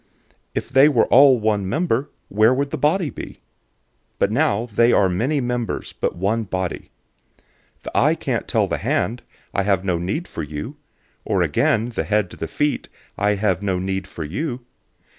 012:019 0.01 0.09
If 0.55 0.69
they 0.69 0.89
were 0.89 1.05
all 1.09 1.39
one 1.39 1.69
member, 1.69 2.09
where 2.27 2.55
would 2.55 2.71
the 2.71 2.77
body 2.79 3.11
be? 3.11 3.33
012:020 3.33 3.37
But 4.17 4.31
now 4.31 4.65
they 4.65 4.91
are 4.91 5.07
many 5.07 5.39
members, 5.39 5.93
but 5.93 6.15
one 6.15 6.41
body. 6.41 6.89
012:021 7.83 7.83
The 7.83 7.97
eye 7.99 8.15
can't 8.15 8.47
tell 8.47 8.65
the 8.67 8.79
hand, 8.79 9.21
"I 9.53 9.61
have 9.61 9.85
no 9.85 9.99
need 9.99 10.27
for 10.27 10.41
you," 10.41 10.75
or 11.23 11.43
again 11.43 11.89
the 11.89 12.03
head 12.05 12.31
to 12.31 12.35
the 12.37 12.47
feet, 12.47 12.89
"I 13.15 13.35
have 13.35 13.61
no 13.61 13.77
need 13.77 14.07
for 14.07 14.23
you." 14.23 14.65